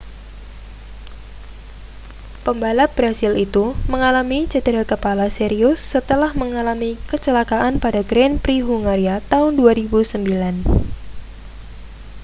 pembalap 2.45 2.89
brasil 2.97 3.33
itu 3.47 3.65
mengalami 3.91 4.39
cedera 4.51 4.81
kepala 4.91 5.25
serius 5.37 5.77
setelah 5.93 6.31
mengalami 6.41 6.91
kecelakaan 7.11 7.73
pada 7.83 8.01
grand 8.09 8.35
prix 8.43 8.59
hungaria 8.67 9.15
tahun 9.31 9.51
2009 9.61 10.65